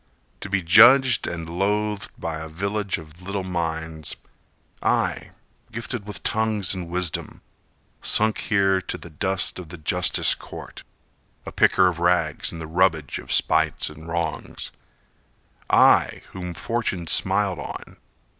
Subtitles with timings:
[0.39, 4.15] To be judged and loathed by a village of little minds—
[4.81, 5.29] I,
[5.71, 7.41] gifted with tongues and wisdom,
[8.01, 10.81] Sunk here to the dust of the justice court,
[11.45, 14.71] A picker of rags in the rubbage of spites and wrongs,—
[15.69, 17.97] I, whom fortune smiled on!